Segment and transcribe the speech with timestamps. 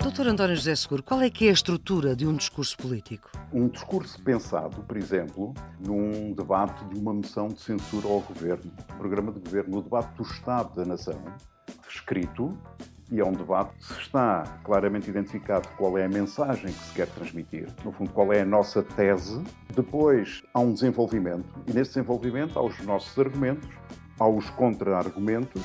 [0.00, 3.32] Doutor António José Seguro, qual é que é a estrutura de um discurso político?
[3.52, 9.32] Um discurso pensado, por exemplo, num debate de uma moção de censura ao governo, programa
[9.32, 11.20] de governo, no debate do Estado da Nação,
[11.88, 12.56] escrito,
[13.10, 17.06] e é um debate que está claramente identificado qual é a mensagem que se quer
[17.08, 19.42] transmitir, no fundo, qual é a nossa tese.
[19.74, 23.68] Depois há um desenvolvimento, e nesse desenvolvimento há os nossos argumentos,
[24.18, 25.62] há os contra-argumentos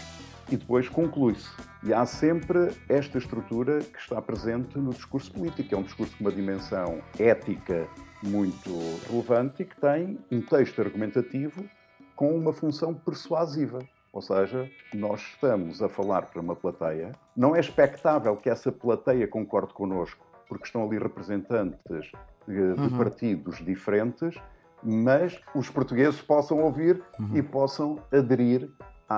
[0.51, 1.49] e depois conclui-se.
[1.83, 5.73] E há sempre esta estrutura que está presente no discurso político.
[5.73, 7.87] É um discurso com uma dimensão ética
[8.21, 8.69] muito
[9.09, 11.63] relevante e que tem um texto argumentativo
[12.15, 13.79] com uma função persuasiva.
[14.13, 19.27] Ou seja, nós estamos a falar para uma plateia, não é expectável que essa plateia
[19.27, 22.11] concorde connosco, porque estão ali representantes
[22.47, 22.97] de, de uhum.
[22.97, 24.35] partidos diferentes,
[24.83, 27.37] mas os portugueses possam ouvir uhum.
[27.37, 28.69] e possam aderir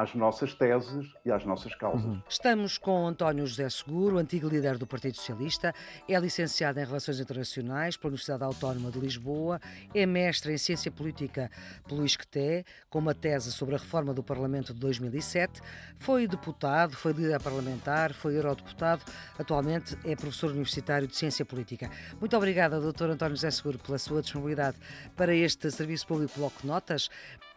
[0.01, 2.03] às nossas teses e às nossas causas.
[2.03, 2.21] Uhum.
[2.27, 5.73] Estamos com António José Seguro, antigo líder do Partido Socialista,
[6.09, 9.59] é licenciado em Relações Internacionais pela Universidade Autónoma de Lisboa,
[9.93, 11.51] é mestre em Ciência Política
[11.87, 15.61] pelo ISCTE, com uma tese sobre a reforma do Parlamento de 2007,
[15.97, 19.03] foi deputado, foi líder parlamentar, foi eurodeputado,
[19.37, 21.89] atualmente é professor universitário de Ciência Política.
[22.19, 23.11] Muito obrigada, Dr.
[23.11, 24.77] António José Seguro, pela sua disponibilidade
[25.15, 27.09] para este Serviço Público Bloco de Notas.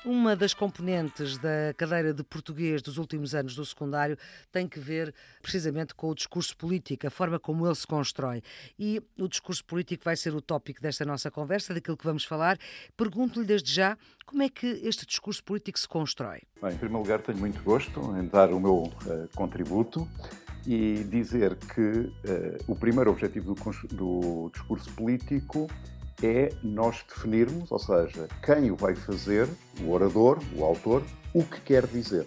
[0.04, 4.16] Uma das componentes da cadeira de português dos últimos anos do secundário
[4.52, 8.42] tem que ver precisamente com o discurso político, a forma como ele se constrói.
[8.78, 12.56] E o discurso político vai ser o tópico desta nossa conversa, daquilo que vamos falar.
[12.96, 16.42] Pergunto-lhe desde já como é que este discurso político se constrói.
[16.60, 20.08] Bem, em primeiro lugar, tenho muito gosto em dar o meu uh, contributo
[20.66, 22.12] e dizer que uh,
[22.66, 25.68] o primeiro objetivo do, do discurso político
[26.22, 29.48] é nós definirmos, ou seja, quem o vai fazer,
[29.82, 31.02] o orador, o autor,
[31.34, 32.26] o que quer dizer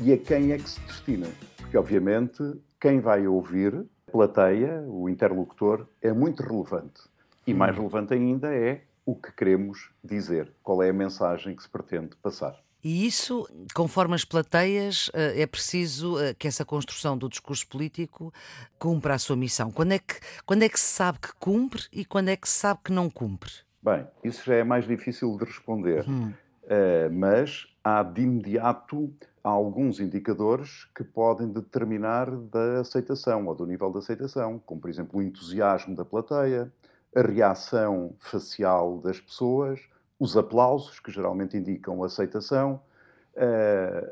[0.00, 1.28] e a quem é que se destina.
[1.56, 2.42] Porque, obviamente,
[2.80, 7.02] quem vai ouvir, a plateia, o interlocutor, é muito relevante.
[7.46, 7.80] E mais hum.
[7.80, 12.56] relevante ainda é o que queremos dizer, qual é a mensagem que se pretende passar.
[12.82, 18.32] E isso, conforme as plateias, eh, é preciso eh, que essa construção do discurso político
[18.78, 19.70] cumpra a sua missão.
[19.70, 20.14] Quando é que,
[20.46, 23.10] quando é que se sabe que cumpre e quando é que se sabe que não
[23.10, 23.50] cumpre?
[23.82, 26.32] Bem, isso já é mais difícil de responder, hum.
[26.64, 33.90] uh, mas há de imediato alguns indicadores que podem determinar da aceitação ou do nível
[33.90, 36.70] de aceitação, como por exemplo o entusiasmo da plateia,
[37.14, 39.80] a reação facial das pessoas,
[40.20, 42.80] os aplausos, que geralmente indicam aceitação,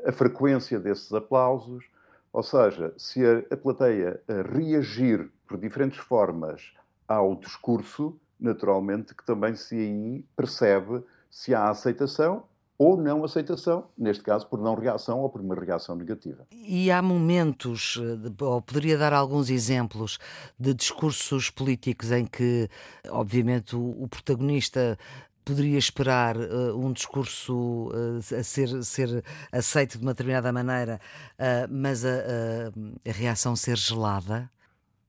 [0.05, 1.85] a frequência desses aplausos,
[2.33, 4.19] ou seja, se a, plateia
[4.51, 6.73] reagir por diferentes formas
[7.07, 12.43] ao discurso, naturalmente que também se aí percebe se há aceitação
[12.79, 16.47] ou não aceitação, neste caso por não reação ou por uma reação negativa.
[16.49, 20.17] E há momentos, eh, ou poderia dar alguns exemplos,
[20.57, 22.69] de discursos políticos em que,
[23.09, 24.97] obviamente, o protagonista
[25.45, 30.99] poderia esperar uh, um discurso uh, a ser, ser aceito de uma determinada maneira,
[31.35, 34.49] uh, mas a, a, reação ser gelada?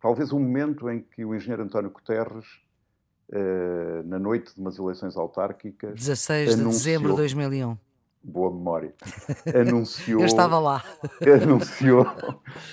[0.01, 2.47] Talvez o um momento em que o engenheiro António Guterres,
[4.07, 5.95] na noite de umas eleições autárquicas.
[5.95, 7.77] 16 de dezembro de 2001
[8.23, 8.95] boa memória,
[9.55, 10.21] anunciou.
[10.21, 10.85] Eu estava lá.
[11.43, 12.07] Anunciou,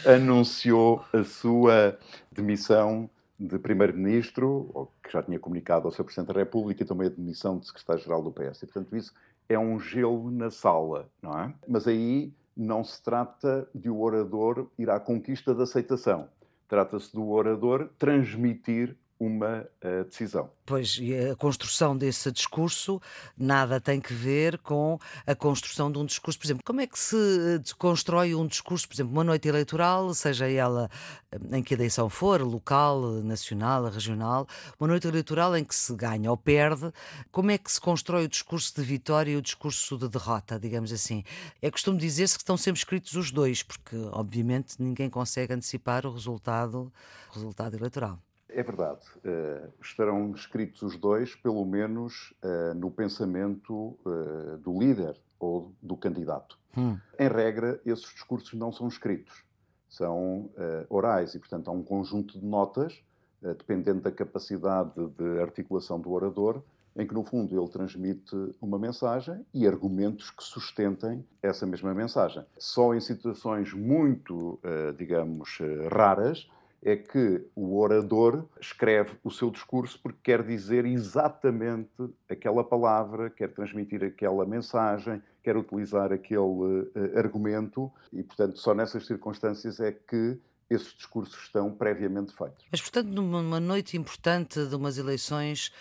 [0.05, 1.97] anunciou a sua
[2.31, 6.03] demissão de Primeiro-Ministro, que já tinha comunicado ao Sr.
[6.03, 8.61] Presidente da República, e também a demissão de Secretário-Geral do PS.
[8.61, 9.13] E, portanto, isso
[9.49, 11.53] é um gelo na sala, não é?
[11.67, 16.27] Mas aí não se trata de o orador ir à conquista da aceitação.
[16.67, 20.49] Trata-se do orador transmitir uma uh, decisão.
[20.65, 23.01] Pois, e a construção desse discurso
[23.37, 26.37] nada tem que ver com a construção de um discurso.
[26.37, 30.13] Por exemplo, como é que se eh, constrói um discurso, por exemplo, uma noite eleitoral,
[30.13, 30.89] seja ela
[31.31, 34.45] eh, em que eleição for, local, nacional, regional,
[34.77, 36.91] uma noite eleitoral em que se ganha ou perde,
[37.31, 40.91] como é que se constrói o discurso de vitória e o discurso de derrota, digamos
[40.91, 41.23] assim?
[41.61, 46.11] É costume dizer-se que estão sempre escritos os dois, porque, obviamente, ninguém consegue antecipar o
[46.11, 46.91] resultado,
[47.31, 48.19] o resultado eleitoral.
[48.57, 49.01] É verdade.
[49.17, 55.95] Uh, estarão escritos os dois, pelo menos uh, no pensamento uh, do líder ou do
[55.95, 56.57] candidato.
[56.75, 56.97] Hum.
[57.19, 59.43] Em regra, esses discursos não são escritos,
[59.87, 60.49] são
[60.89, 62.99] orais e, portanto, há um conjunto de notas,
[63.41, 66.61] dependendo da capacidade de articulação do orador,
[66.95, 72.43] em que, no fundo, ele transmite uma mensagem e argumentos que sustentem essa mesma mensagem.
[72.57, 74.59] Só em situações muito,
[74.97, 75.59] digamos,
[75.91, 76.47] raras
[76.87, 81.91] é que o orador escreve o seu discurso porque quer dizer exatamente
[82.29, 89.05] aquela palavra, quer transmitir aquela mensagem, quer utilizar aquele uh, argumento e, portanto, só nessas
[89.05, 90.39] circunstâncias é que
[90.69, 92.65] esses discursos estão previamente feitos.
[92.71, 95.73] Mas, portanto, numa noite importante de umas eleições,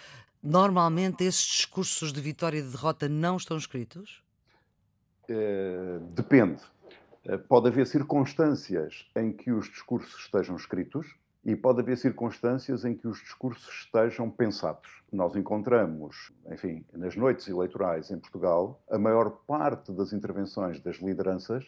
[0.42, 4.24] normalmente esses discursos de vitória e de derrota não estão escritos?
[5.30, 6.60] Uh, depende.
[7.28, 11.14] Uh, pode haver circunstâncias em que os discursos estejam escritos
[11.44, 15.02] e pode haver circunstâncias em que os discursos estejam pensados.
[15.12, 21.64] Nós encontramos, enfim, nas noites eleitorais em Portugal, a maior parte das intervenções das lideranças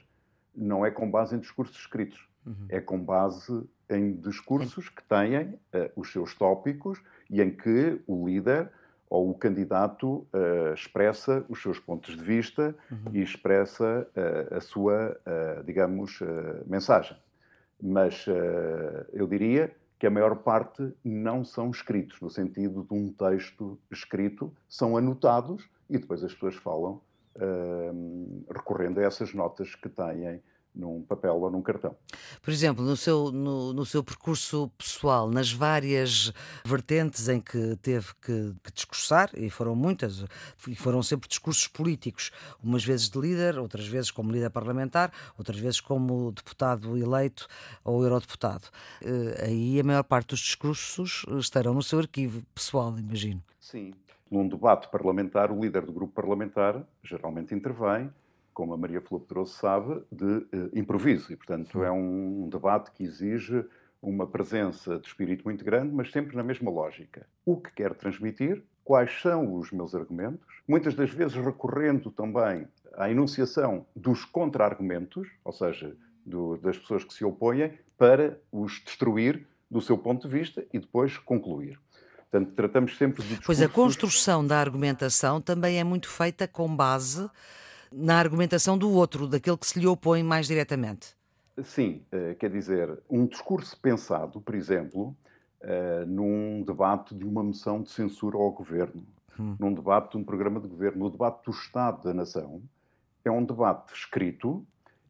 [0.53, 2.67] não é com base em discursos escritos, uhum.
[2.69, 7.01] é com base em discursos que têm uh, os seus tópicos
[7.31, 8.73] e em que o líder
[9.11, 13.13] ou o candidato uh, expressa os seus pontos de vista uhum.
[13.13, 16.21] e expressa uh, a sua, uh, digamos,
[16.67, 17.17] mensagem.
[17.81, 18.27] Mas
[19.13, 24.53] eu diria que a maior parte não são escritos, no sentido de um texto escrito,
[24.69, 27.01] são anotados e depois as pessoas falam
[28.53, 30.43] recorrendo a essas notas que têm
[30.79, 31.97] num papel ou num cartão.
[32.41, 36.33] Por exemplo, no seu, no, no seu percurso pessoal, nas várias
[36.65, 40.25] vertentes em que teve que, que, discursar, e foram muitas,
[40.67, 42.31] e foram sempre discursos políticos,
[42.63, 47.49] umas vezes de líder, outras vezes como líder parlamentar, outras vezes como deputado eleito
[47.85, 48.69] ou eurodeputado.
[49.03, 53.43] Eh, aí a maior parte dos discursos estarão no seu arquivo pessoal, imagino.
[53.59, 53.93] Sim.
[54.31, 58.11] Num debate parlamentar, o líder do grupo parlamentar geralmente intervém
[58.59, 61.33] como a Maria Filipe trouxe sabe, de uh, improviso.
[61.33, 63.65] E, portanto, é um debate que exige
[64.03, 67.25] uma presença de espírito muito grande, mas sempre na mesma lógica.
[67.47, 73.09] O que quer transmitir, quais são os meus argumentos, muitas das vezes recorrendo também à
[73.09, 75.97] enunciação dos contra-argumentos, ou seja,
[76.27, 80.81] do, das pessoas que se opõem, para os destruir do seu ponto de vista e
[80.81, 81.79] depois concluir.
[82.29, 83.47] Portanto, tratamos sempre de discursos...
[83.47, 87.31] Pois a construção da argumentação também é muito feita com base
[87.93, 91.17] na argumentação do outro, daquele que se lhe opõe mais diretamente.
[91.63, 95.17] Sim, eh, quer dizer, um discurso pensado, por exemplo,
[95.61, 99.05] eh, num debate de uma moção de censura ao governo,
[99.39, 99.57] hum.
[99.59, 102.63] num debate de um programa de governo, no debate do Estado da Nação,
[103.25, 104.65] é um debate escrito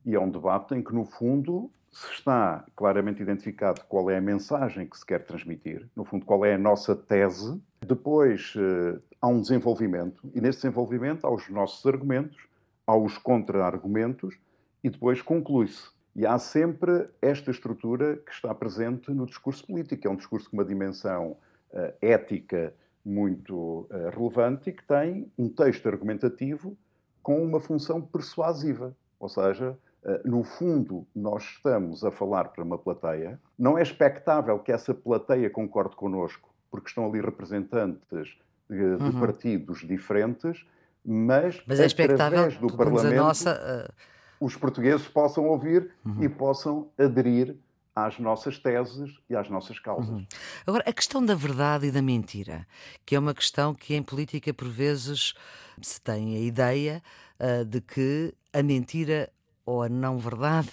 [0.07, 4.21] e é um debate em que, no fundo, se está claramente identificado qual é a
[4.21, 7.61] mensagem que se quer transmitir, no fundo, qual é a nossa tese.
[7.87, 12.39] Depois eh, há um desenvolvimento, e nesse desenvolvimento há os nossos argumentos,
[12.88, 14.40] aos contra-argumentos
[14.82, 15.90] e depois conclui-se.
[16.17, 20.08] E há sempre esta estrutura que está presente no discurso político.
[20.08, 21.37] É um discurso com uma dimensão
[21.70, 22.73] uh, ética
[23.05, 26.76] muito uh, relevante e que tem um texto argumentativo
[27.23, 28.96] com uma função persuasiva.
[29.20, 33.38] Ou seja, uh, no fundo, nós estamos a falar para uma plateia.
[33.58, 38.38] Não é expectável que essa plateia concorde connosco, porque estão ali representantes
[38.69, 39.20] de, de uhum.
[39.20, 40.67] partidos diferentes
[41.10, 44.44] mas, mas é através do Parlamento nossa, uh...
[44.44, 46.22] os portugueses possam ouvir uhum.
[46.22, 47.56] e possam aderir
[47.96, 50.10] às nossas teses e às nossas causas.
[50.10, 50.26] Uhum.
[50.66, 52.66] Agora, a questão da verdade e da mentira,
[53.06, 55.32] que é uma questão que em política, por vezes,
[55.81, 57.02] se tem a ideia
[57.40, 59.31] uh, de que a mentira
[59.69, 60.70] ou a não verdade,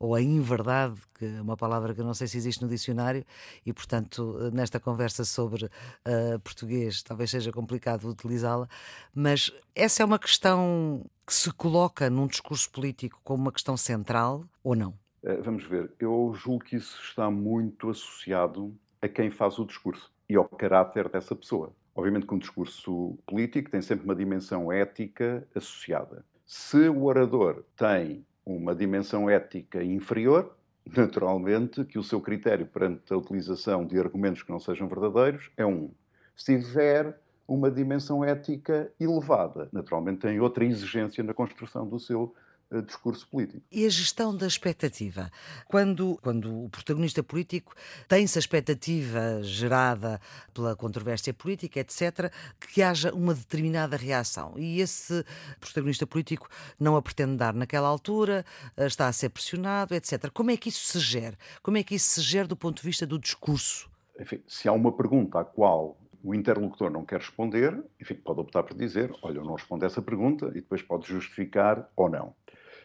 [0.00, 3.24] ou a inverdade, que é uma palavra que eu não sei se existe no dicionário,
[3.64, 8.68] e portanto, nesta conversa sobre uh, português, talvez seja complicado utilizá-la,
[9.14, 14.44] mas essa é uma questão que se coloca num discurso político como uma questão central
[14.64, 14.92] ou não?
[15.22, 20.12] Eh, vamos ver, eu julgo que isso está muito associado a quem faz o discurso
[20.28, 21.72] e ao caráter dessa pessoa.
[21.94, 26.24] Obviamente que um discurso político tem sempre uma dimensão ética associada.
[26.44, 30.56] Se o orador tem uma dimensão ética inferior,
[30.96, 35.64] naturalmente que o seu critério perante a utilização de argumentos que não sejam verdadeiros é
[35.64, 35.90] um.
[36.36, 42.34] Se tiver uma dimensão ética elevada, naturalmente tem outra exigência na construção do seu
[42.80, 43.62] discurso político.
[43.70, 45.30] E a gestão da expectativa?
[45.68, 47.74] Quando, quando o protagonista político
[48.08, 50.20] tem-se a expectativa gerada
[50.54, 52.32] pela controvérsia política, etc.,
[52.72, 54.54] que haja uma determinada reação.
[54.56, 55.24] E esse
[55.60, 56.48] protagonista político
[56.78, 58.44] não a pretende dar naquela altura,
[58.76, 60.30] eh, está a ser pressionado, etc.
[60.32, 61.36] Como é que isso se gera?
[61.62, 63.90] Como é que isso se gera do ponto de vista do discurso?
[64.18, 68.62] Enfim, se há uma pergunta à qual o interlocutor não quer responder, enfim, pode optar
[68.62, 72.34] por dizer, olha, eu não respondo a essa pergunta, e depois pode justificar ou não.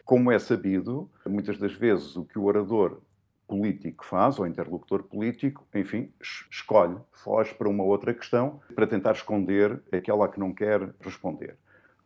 [0.08, 3.02] Como é sabido, muitas das vezes o que o orador
[3.46, 6.10] político faz, ou interlocutor político, enfim,
[6.50, 11.58] escolhe, foge para uma outra questão para tentar esconder aquela a que não quer responder.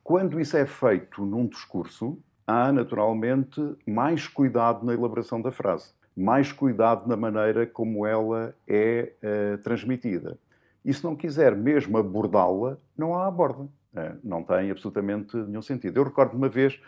[0.02, 5.94] Quando isso é feito num discurso, há naturalmente mais cuidado na elaboração da frase.
[6.16, 10.36] mais cuidado na maneira como ela é uh, transmitida.
[10.84, 13.62] E se não quiser mesmo abordá-la, não a aborda.
[13.62, 15.98] Uh, não tem absolutamente nenhum sentido.
[15.98, 16.80] Eu recordo uma vez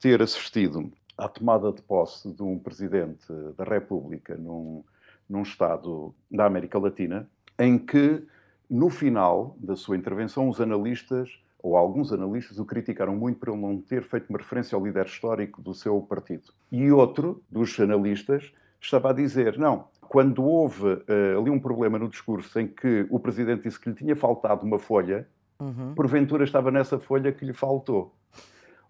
[0.00, 3.26] ter assistido à tomada de posse de um presidente
[3.56, 4.84] da República num,
[5.28, 7.28] num Estado da América Latina,
[7.58, 8.22] em que,
[8.70, 13.60] no final da sua intervenção, os analistas, ou alguns analistas, o criticaram muito por ele
[13.60, 16.52] não ter feito uma referência ao líder histórico do seu partido.
[16.70, 22.08] E outro dos analistas estava a dizer: não, quando houve uh, ali um problema no
[22.08, 25.26] discurso em que o presidente disse que lhe tinha faltado uma folha,
[25.60, 25.94] uhum.
[25.94, 28.14] porventura estava nessa folha que lhe faltou.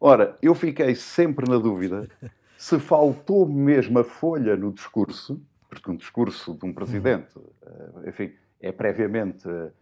[0.00, 2.08] Ora, eu fiquei sempre na dúvida
[2.56, 8.32] se faltou mesmo a folha no discurso, porque um discurso de um presidente, uh, enfim,
[8.60, 9.72] é previamente, uh,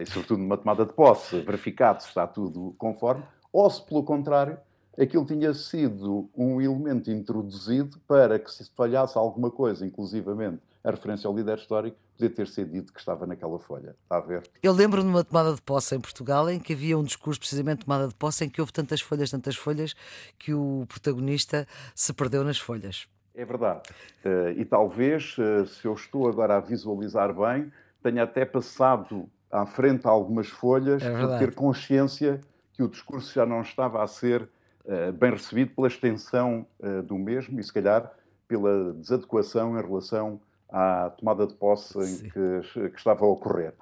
[0.00, 4.58] e sobretudo numa tomada de posse, verificado se está tudo conforme, ou se, pelo contrário,
[4.98, 11.28] aquilo tinha sido um elemento introduzido para que se falhasse alguma coisa, inclusivamente a referência
[11.28, 13.96] ao líder histórico, podia ter sido dito que estava naquela folha.
[14.02, 14.42] Está a ver?
[14.62, 18.06] Eu lembro numa tomada de posse em Portugal em que havia um discurso, precisamente tomada
[18.06, 19.94] de posse, em que houve tantas folhas, tantas folhas,
[20.38, 23.08] que o protagonista se perdeu nas folhas.
[23.34, 23.82] É verdade.
[24.24, 29.66] Uh, e talvez, uh, se eu estou agora a visualizar bem, tenha até passado à
[29.66, 32.40] frente algumas folhas é por ter consciência
[32.72, 34.42] que o discurso já não estava a ser
[34.84, 36.66] uh, bem recebido pela extensão
[37.04, 38.12] do mesmo e, se calhar,
[38.48, 40.40] pela desadequação em relação
[40.72, 41.98] à tomada de posse
[42.30, 43.74] que, que, estava a ocorrer.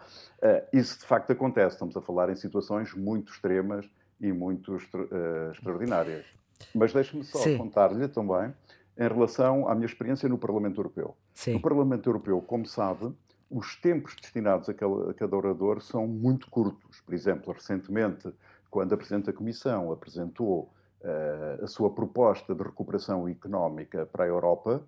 [0.42, 3.88] Uh, isso de facto acontece, estamos a falar em situações muito extremas
[4.20, 6.26] e muito uh, extraordinárias.
[6.75, 8.52] Mas deixe-me só contar-lhe também
[8.99, 11.16] em relação à minha experiência no Parlamento Europeu.
[11.32, 11.54] Sim.
[11.54, 13.14] No Parlamento Europeu, como sabe,
[13.49, 17.00] os tempos destinados a cada, a cada orador são muito curtos.
[17.00, 18.30] Por exemplo, recentemente,
[18.68, 24.28] quando a Presidente da Comissão apresentou uh, a sua proposta de recuperação económica para a
[24.28, 24.82] Europa,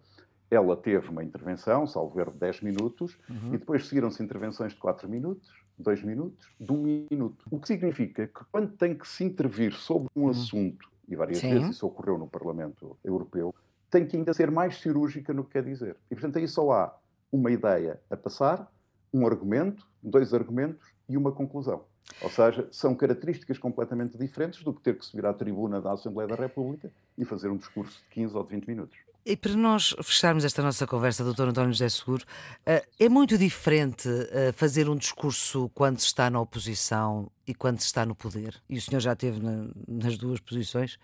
[0.53, 3.55] ela teve uma intervenção, salvo erro, de 10 minutos, uhum.
[3.55, 7.47] e depois seguiram-se intervenções de 4 minutos, 2 minutos, de 1 minuto.
[7.51, 10.29] O que significa que quando tem que se intervir sobre um uhum.
[10.29, 11.55] assunto, e várias Sim.
[11.55, 13.55] vezes isso ocorreu no Parlamento Europeu,
[13.91, 15.97] tem que ainda ser mais cirúrgica no que quer dizer.
[16.11, 16.99] E, portanto, aí só há
[17.31, 18.71] uma ideia a passar,
[19.13, 21.85] um argumento, dois argumentos e uma conclusão.
[22.21, 26.29] Ou seja, são características completamente diferentes do que ter que subir à tribuna da Assembleia
[26.29, 28.99] da República e fazer um discurso de 15 ou de 20 minutos.
[29.25, 31.43] E para nós fecharmos esta nossa conversa, Dr.
[31.43, 32.25] António José Seguro,
[32.67, 37.79] eh, é muito diferente eh, fazer um discurso quando se está na oposição e quando
[37.79, 38.61] se está no poder.
[38.69, 39.41] E o senhor já esteve
[39.87, 40.99] nas duas posições,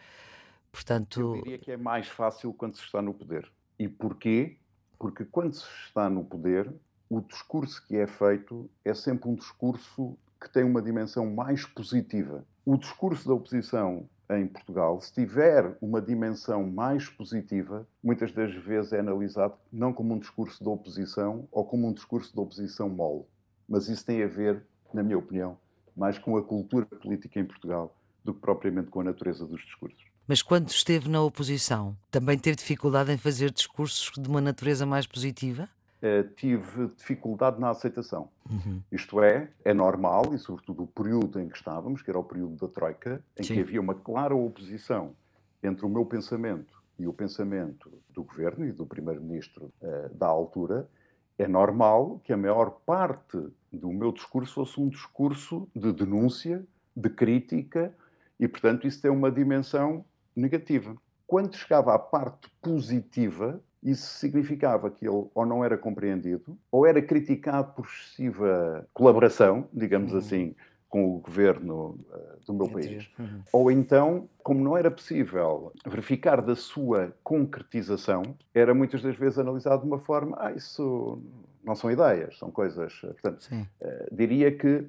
[0.72, 1.36] portanto.
[1.36, 3.48] Eu diria que é mais fácil quando se está no poder.
[3.78, 4.56] E porquê?
[4.98, 6.72] Porque quando se está no poder,
[7.08, 12.44] o discurso que é feito é sempre um discurso que tem uma dimensão mais positiva.
[12.64, 18.92] O discurso da oposição em Portugal, se tiver uma dimensão mais positiva, muitas das vezes
[18.92, 23.24] é analisado não como um discurso de oposição ou como um discurso de oposição mole.
[23.68, 25.58] Mas isso tem a ver, na minha opinião,
[25.96, 30.04] mais com a cultura política em Portugal do que propriamente com a natureza dos discursos.
[30.26, 35.06] Mas quando esteve na oposição, também teve dificuldade em fazer discursos de uma natureza mais
[35.06, 35.68] positiva?
[36.00, 38.28] Uh, tive dificuldade na aceitação.
[38.48, 38.80] Uhum.
[38.92, 42.54] Isto é, é normal, e sobretudo o período em que estávamos, que era o período
[42.54, 43.54] da Troika, em Sim.
[43.54, 45.16] que havia uma clara oposição
[45.60, 50.88] entre o meu pensamento e o pensamento do governo e do primeiro-ministro uh, da altura,
[51.36, 53.38] é normal que a maior parte
[53.72, 56.64] do meu discurso fosse um discurso de denúncia,
[56.96, 57.94] de crítica,
[58.38, 60.96] e, portanto, isso tem uma dimensão negativa.
[61.26, 67.00] Quando chegava à parte positiva, isso significava que ele ou não era compreendido, ou era
[67.00, 70.18] criticado por excessiva colaboração, digamos uhum.
[70.18, 70.54] assim,
[70.88, 73.08] com o governo uh, do meu país.
[73.18, 73.42] Uhum.
[73.52, 78.22] Ou então, como não era possível verificar da sua concretização,
[78.54, 81.22] era muitas das vezes analisado de uma forma, ah, isso
[81.62, 82.92] não são ideias, são coisas.
[83.00, 84.86] Portanto, uh, diria que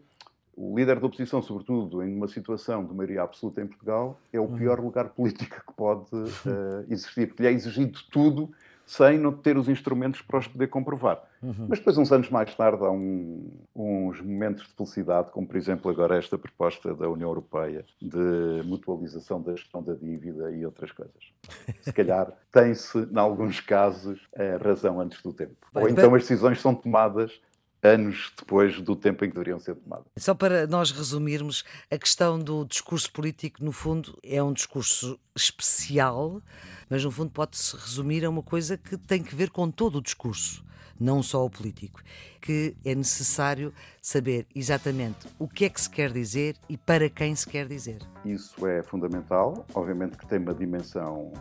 [0.56, 4.44] o líder da oposição, sobretudo em uma situação de maioria absoluta em Portugal, é o
[4.44, 4.58] uhum.
[4.58, 8.50] pior lugar político que pode uh, existir, porque lhe é exigido tudo
[8.90, 11.22] sem não ter os instrumentos para os poder comprovar.
[11.44, 11.68] Uhum.
[11.70, 15.92] Mas depois, uns anos mais tarde, há um, uns momentos de felicidade, como por exemplo
[15.92, 21.32] agora esta proposta da União Europeia de mutualização da gestão da dívida e outras coisas.
[21.82, 25.56] Se calhar tem-se, em alguns casos, a razão antes do tempo.
[25.76, 27.40] Ou então as decisões são tomadas
[27.82, 30.06] anos depois do tempo em que deveriam ser tomadas.
[30.18, 36.42] Só para nós resumirmos, a questão do discurso político, no fundo, é um discurso especial,
[36.90, 40.02] mas no fundo pode-se resumir a uma coisa que tem que ver com todo o
[40.02, 40.64] discurso,
[41.00, 42.02] não só o político,
[42.42, 47.34] que é necessário saber exatamente o que é que se quer dizer e para quem
[47.36, 48.00] se quer dizer.
[48.26, 51.32] Isso é fundamental, obviamente que tem uma dimensão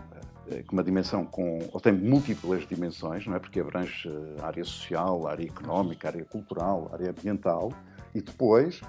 [0.50, 3.38] eh, uma dimensão com, ou tem múltiplas dimensões, não é?
[3.38, 4.09] Porque abrange
[4.40, 7.73] a área social, a área económica, a área cultural, a área ambiental,
[8.14, 8.81] e depois,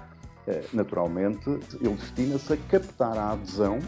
[0.46, 3.78] eh, naturalmente, ele destina-se a captar a adesão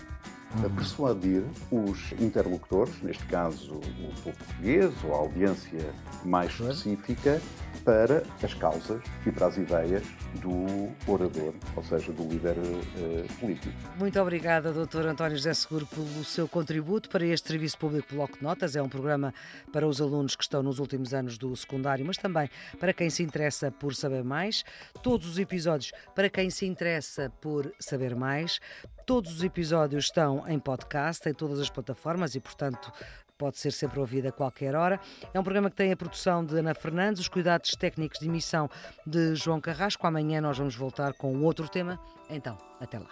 [0.65, 5.93] a persuadir os interlocutores, neste caso o povo português ou a audiência
[6.25, 7.41] mais específica,
[7.85, 10.03] para as causas e para as ideias
[10.41, 13.75] do orador, ou seja, do líder uh, político.
[13.99, 15.07] Muito obrigada, Dr.
[15.07, 18.77] António José Seguro, pelo seu contributo para este Serviço Público Bloco de Notas.
[18.77, 19.35] É um programa
[19.73, 23.23] para os alunos que estão nos últimos anos do secundário, mas também para quem se
[23.23, 24.65] interessa por saber mais.
[25.03, 28.61] Todos os episódios para quem se interessa por saber mais.
[29.05, 32.93] Todos os episódios estão em podcast, em todas as plataformas e, portanto,
[33.37, 35.01] pode ser sempre ouvida a qualquer hora.
[35.35, 38.71] É um programa que tem a produção de Ana Fernandes, os cuidados técnicos de emissão
[39.07, 40.07] de João Carrasco.
[40.07, 41.99] Amanhã nós vamos voltar com outro tema.
[42.31, 43.11] Então, até lá.